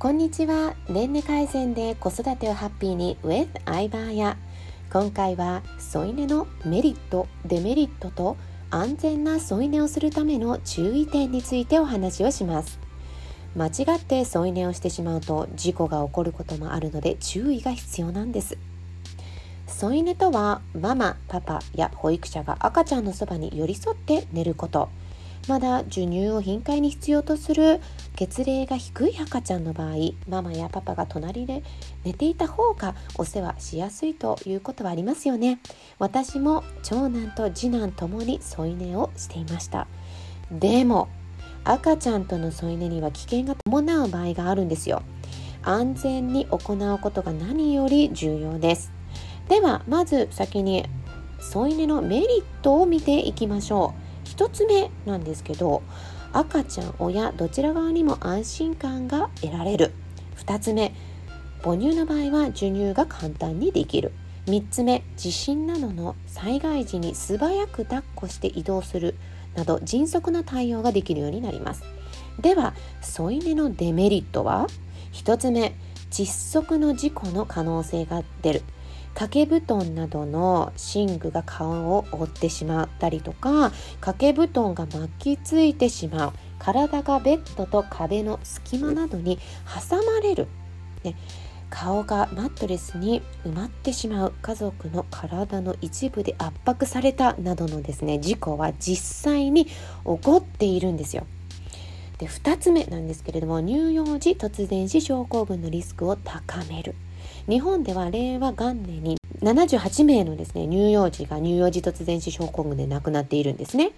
[0.00, 0.76] こんにちは。
[0.88, 4.38] 年齢改善で子育てをハッピーに with アイバーや
[4.90, 8.38] 今回は添い寝のメリットデメリットと
[8.70, 12.78] 安全な添い寝をするための注意点についてお話をします。
[13.54, 18.56] 間違って添い寝をしてしまうと事故が起こることもあるので注意が必要なんです。
[19.66, 24.88] 添い寝とはママパパや保育者が赤ちゃんのそばに寄り添って寝ること。
[25.50, 27.80] まだ授乳を頻回に必要とする
[28.14, 29.94] 月齢が低い赤ちゃんの場合
[30.28, 31.64] ママやパパが隣で
[32.04, 35.58] 寝ていた方がお世話しやすいということはありますよね。
[35.98, 39.88] 私も長男と次男ともに添い寝をしていました。
[40.52, 41.08] でも
[41.64, 45.02] 赤ちゃんとの添い寝には危険が伴う場合があるんですよ。
[45.64, 48.92] 安全に行うことが何より重要です。
[49.48, 50.86] ではまず先に
[51.40, 54.09] 添い寝のメリットを見ていきましょう。
[54.40, 55.82] 1つ目なんですけど
[56.32, 59.92] 赤ちゃん親どちら側にも安心感が得られる。
[60.38, 60.94] 2つ目
[61.62, 64.12] 母乳の場合は授乳が簡単にできる。
[64.46, 69.14] 3つ目地震などの災害時に素早く抱っこして移動する。
[69.54, 71.82] など迅速な対応ができるようになります。
[72.40, 74.68] では添い寝のデメリットは
[75.12, 75.74] ？1つ目
[76.10, 78.62] 窒息の事故の可能性が出る。
[79.14, 89.38] 掛け布団などの寝具が顔を覆ってしまったりとか掛け布団が巻きついてしまう体がベッドと壁の隙間などに
[89.88, 90.48] 挟まれる、
[91.04, 91.16] ね、
[91.70, 99.72] 顔がマットレスに埋まってしまう家族の体の一部で圧迫されたなどのですね事故は実際に起
[100.04, 101.26] こっているんですよ。
[102.18, 106.94] で2つ目なんですけれども乳幼児突然死症候群のリスクを高める
[107.48, 113.92] 日本では令和元年に78名のですね乳幼児が乳幼児突然死症候群で亡くなっているんですね。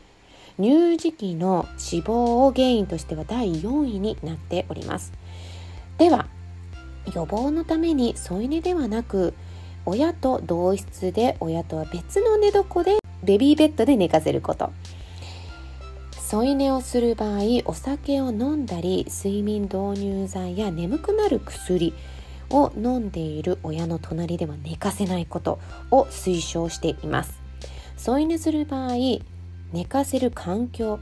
[0.59, 5.13] 乳児期の死亡を原因としては第4位になっております。
[5.99, 6.27] では
[7.15, 9.35] 予防のために添い寝ではなく
[9.87, 14.71] 親と同室で親とは別の寝床でベビーベッドで寝かせること。
[16.33, 21.93] 添い寝をする場合お酒を飲んだり睡眠導入剤や眠くなる薬
[22.53, 25.59] を飲んでいる親の隣では寝かせないこと
[25.91, 27.41] を推奨しています。
[27.97, 28.95] 添い寝する場合
[29.73, 31.01] 寝かせる環境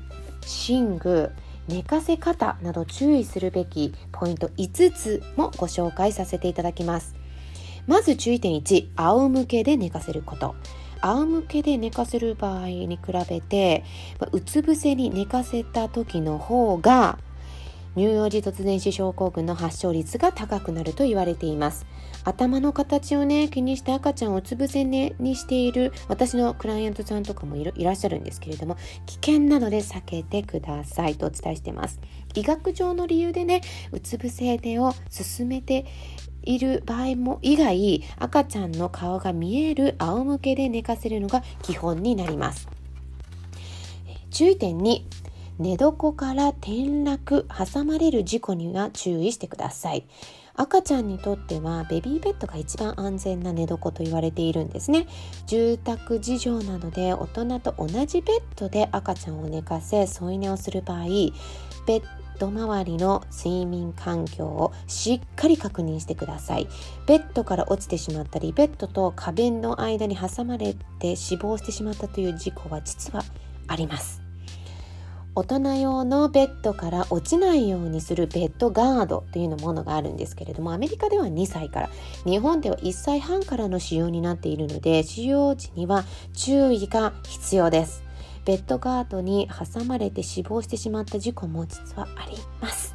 [0.69, 1.33] 寝具
[1.69, 7.15] 寝かせ方など注意するべきポイント5つもご紹介させていただきます。
[7.87, 10.55] まず注意点1仰向けで寝かせること。
[11.03, 13.84] 仰向けで寝かせる場合に比べて
[14.33, 17.19] うつ伏せに寝かせた時の方が
[17.97, 21.87] 乳幼児突然死症候群の発症率が高くなると言われています。
[22.25, 32.01] 頭の形をね気にして赤ちゃんをうつ伏せ、ね、にしている私のクライアントさんとかもいらっしゃるんですけれども危険なので避けてくださいとお伝えしてます。
[32.34, 35.87] 医学上の理由でねうつ伏せ寝を進めて
[36.43, 42.69] いる場合も以外赤ちゃんの顔が見える仰向けで寝かせるのが基本になります。
[44.31, 45.07] 注意点に
[45.60, 50.06] 寝床から転落挟まれる事故には注意してください。
[50.54, 55.06] 赤ちゃんにとってはベビーベッドが一番安全な寝床と言われているんですね。
[55.47, 62.03] 住宅事情などで大人と同じベッドで赤ちゃんを寝かせ添い寝をする場合ベッ
[62.38, 66.69] ド周りの睡眠環境をしっかり確認してください。
[67.06, 73.22] ベッドから落ちてしまったりベッドと壁の間に挟まれて死亡してしまったという事故は実は
[73.66, 74.20] あります。
[75.41, 81.91] 大人用のベッドから落ちないようにするベッドガードというのものがあるんですけれどもアメリカでは2歳から
[82.27, 88.05] 日本では1歳半からの使用になっているので使用時には注意が必要です。
[88.45, 92.95] ベッドガードに挟まれて死亡してしまった事故も実はあります。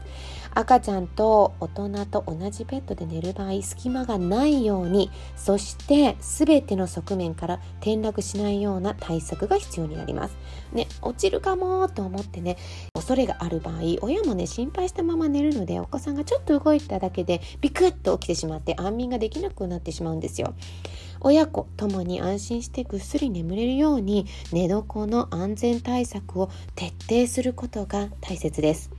[0.56, 10.38] 赤ちゃんと大人と同じベッドで寝る場合隙間がないようにそして全ての側面から転落しないような対策が必要になります。
[10.72, 12.58] ね落ちるかもと思ってね
[12.94, 20.54] 恐れがある場合親もね心配したまま寝るのでお子さんがちょっと動いただけでビクッと起きてしまって安眠ができなくなってしまうんですよ。
[21.20, 28.90] 親子ともに安心してぐっすり眠れるように寝床の安全対策を徹底することが大切です。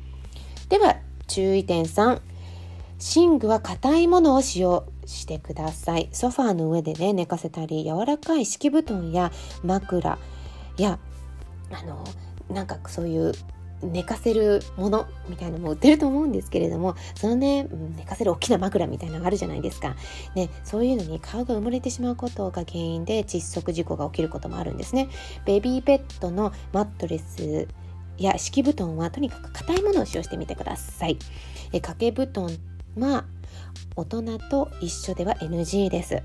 [0.69, 0.97] では
[1.27, 2.21] 注意点3
[2.99, 6.09] 寝具は硬いものを使用してください。
[6.13, 9.31] ソファーの上でね寝かせたり柔らかい敷布団や
[9.63, 10.19] 枕
[10.79, 10.99] や
[11.71, 12.05] あの
[12.51, 13.33] なんかそういう
[13.83, 19.95] 寝かせるものみたいなのも売ってると思うんですけれどもそのね寝かせる大きな枕みたいなのがあるじゃないですか、
[20.35, 25.09] ね、そういうのに顔が埋もれてしまうことが原因で窒息事故が起きることもあるんですね。
[25.45, 27.69] ベビーベッドのマットレス
[28.19, 31.19] や敷布団はとにかく硬いものを使用してみてください。
[31.73, 32.51] え掛け布団
[32.99, 33.25] は
[33.95, 36.23] 大人と一緒では NG です。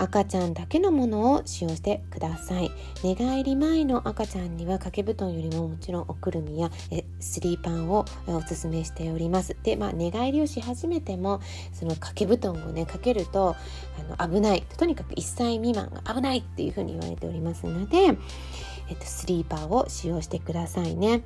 [0.00, 2.70] 赤ちゃんだけのものを使用してください。
[3.02, 9.56] 寝返り前の赤ちゃんには掛け布団よりももちろんおくるみやえスリーパンをおすすめしております。
[9.62, 11.40] でまあ寝返りをし始めても
[11.72, 13.56] その掛け布団をねかけると
[14.18, 14.62] あの危ない。
[14.76, 18.16] とにかく1歳未満が危ないっていうふうに言われておりますので、
[18.88, 21.22] えっと、スリーパーを使用してくださいね。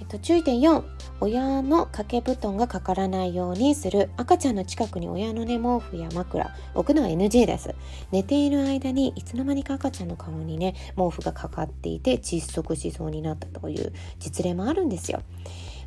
[0.00, 0.82] えっと、注意点4
[1.20, 4.10] 親の掛け布団がかからないようにする。
[4.16, 6.54] 赤ちゃんの近くに親のね毛布や枕。
[6.74, 7.74] 置くのは NG です。
[8.12, 15.22] 寝ている間にいつの間にか赤ちゃんの顔にね毛布がかかっていて窒息しそうになったという実例もあるんですよ。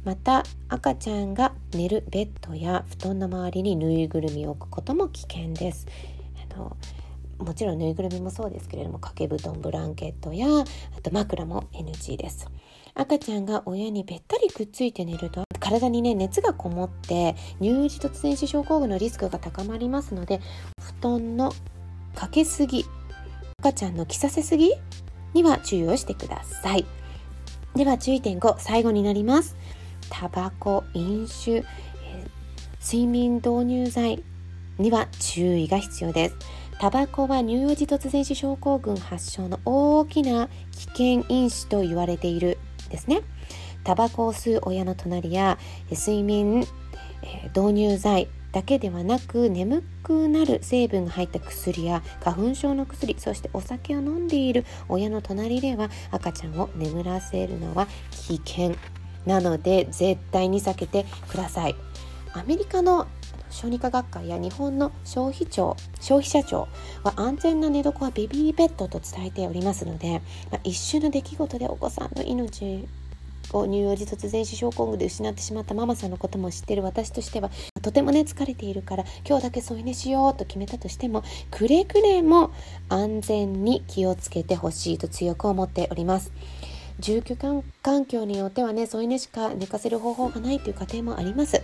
[0.04, 5.88] また赤ちゃんが寝るベッドや布団の周りにぬいぐるみを置くことも危険です。
[6.52, 6.75] あの
[7.41, 12.47] もちろんぬいぐるみもそうですけれども掛け布団ブランケットやあと枕も NG です。
[12.93, 20.41] 赤ちゃんが親にべったりくっついて寝ると体にね熱がこもって乳児突然死症候群のリスクが高まりますので
[20.99, 21.53] 布団の
[22.15, 22.85] かけすぎ
[23.59, 24.73] 赤ちゃんの着させすぎ
[25.33, 26.85] には注意をしてください。
[27.75, 29.55] では注意点5最後になります。
[30.09, 31.63] タバコ飲酒、
[32.83, 34.23] 睡眠導入剤
[34.77, 36.35] には注意が必要です。
[36.81, 42.57] タバコは乳幼児突然死症候群発症の大きな危険因子と言われている
[42.89, 43.22] ですね。
[43.83, 45.60] タバコを吸う親の隣や
[45.92, 46.66] 睡眠、
[47.22, 57.86] え導入剤だけではなく眠くなる成分が入った薬や花粉症の薬そしてお酒を飲んでいる親の隣では赤ちゃんを眠らせるのは
[58.27, 58.75] 危険。
[59.27, 61.75] なので絶対に避けてください。
[62.34, 63.06] アメリカの
[63.51, 66.68] 小児科学会や日本の消費庁消費者庁
[67.03, 70.21] は安全な寝床はベビーベッドと伝えておりますので、
[70.51, 72.88] まあ、一瞬の出来事でお子さんの命
[73.53, 77.50] を乳幼児突然死症候群で失ってしまったママさんのことも知ってる私としては
[77.81, 82.51] とてもね疲れているから今日だけ添い寝しようと決めたとしてもくれぐれも
[82.89, 86.31] 安全に気をつけてほしいと強く思っております。
[87.01, 87.36] 住居
[87.81, 91.63] 環境によってはね添い寝しか寝かせる方法がないという家庭もあります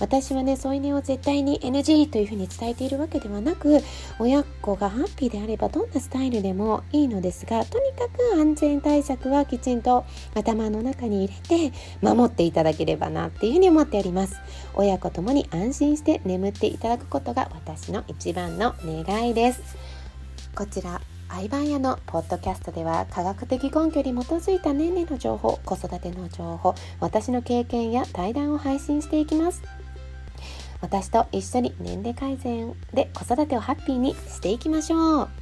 [0.00, 3.80] 私はね添い寝を絶対に NG というふうに伝えているわけではなく
[4.18, 10.04] 親子がハッピーであればどんなスタイルでもいいのですがとにかく安全対策はきちんと
[10.34, 14.36] 頭の中に入れて守っていただければなっていうふうに思っております。
[14.74, 19.60] 親子ともに安心して眠っていただくことが私の一番の願いです。
[20.54, 29.79] こちらアイバンヤのポッドキャストでは科学的根拠に基づいた年齢の情報子育ての情報私の経験や対談を配信していきます。
[30.80, 35.39] 私と一緒に年齢改善で子育てをハッピーにしていきましょう。